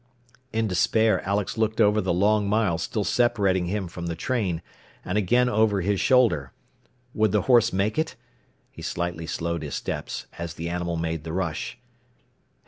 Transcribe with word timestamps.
In 0.51 0.67
despair 0.67 1.21
Alex 1.29 1.59
looked 1.59 1.79
over 1.79 2.01
the 2.01 2.11
long 2.11 2.49
mile 2.49 2.79
still 2.79 3.03
separating 3.03 3.67
him 3.67 3.87
from 3.87 4.07
the 4.07 4.15
train, 4.15 4.63
and 5.05 5.15
again 5.15 5.47
over 5.47 5.81
his 5.81 5.99
shoulder. 6.01 6.53
Would 7.13 7.31
the 7.31 7.43
horse 7.43 7.71
make 7.71 7.99
it? 7.99 8.15
He 8.71 8.81
slightly 8.81 9.27
slowed 9.27 9.61
his 9.61 9.75
steps 9.75 10.25
as 10.39 10.55
the 10.55 10.69
animal 10.69 10.95
made 10.97 11.23
the 11.23 11.33
rush. 11.33 11.77